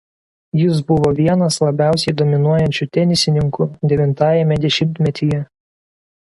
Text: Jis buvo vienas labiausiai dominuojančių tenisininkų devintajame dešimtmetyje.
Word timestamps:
Jis 0.59 0.77
buvo 0.85 1.11
vienas 1.19 1.57
labiausiai 1.63 2.13
dominuojančių 2.21 2.87
tenisininkų 2.97 3.69
devintajame 3.93 4.59
dešimtmetyje. 4.65 5.45